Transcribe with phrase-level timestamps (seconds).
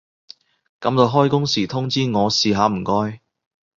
[0.79, 3.21] 噉到時開工通知我試下唔該